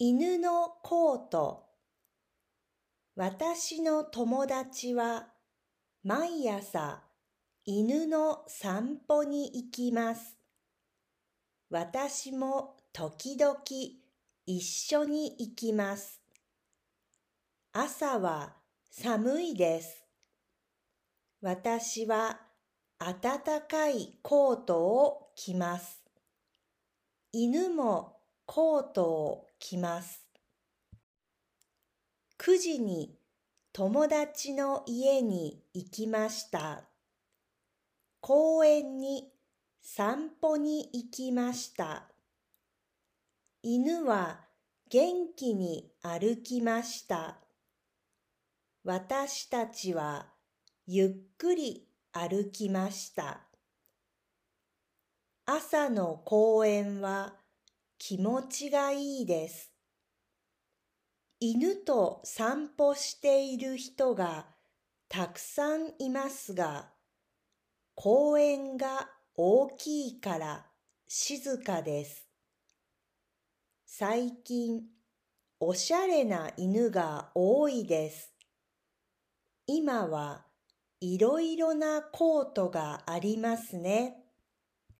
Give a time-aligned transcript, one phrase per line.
[0.00, 1.64] 犬のコート
[3.16, 5.26] 私の友達は
[6.04, 7.02] 毎朝
[7.64, 10.36] 犬の散歩に行きます。
[11.68, 13.56] 私も時々
[14.46, 16.20] 一緒に行きます。
[17.72, 18.54] 朝は
[18.92, 20.04] 寒いです。
[21.42, 22.38] 私は
[23.00, 26.00] 暖かいコートを着ます。
[27.32, 28.17] 犬も
[28.50, 30.24] コートを着ます。
[32.38, 33.14] 9時に
[33.74, 36.84] 友達の家に行きました。
[38.22, 39.30] 公園に
[39.82, 42.08] 散歩に行きました。
[43.62, 44.40] 犬は
[44.88, 47.36] 元気に歩きました。
[48.82, 50.24] 私たちは
[50.86, 53.42] ゆっくり歩きました。
[55.44, 57.34] 朝の公園は
[57.98, 59.72] 気持ちがいいです。
[61.40, 64.46] 犬と散歩している人が
[65.08, 66.90] たくさんいますが、
[67.96, 70.66] 公園が大きいから
[71.08, 72.28] 静かです。
[73.84, 74.82] 最近、
[75.58, 78.32] おしゃれな犬が多いです。
[79.66, 80.46] 今は
[81.00, 84.27] いろいろなコートがありますね。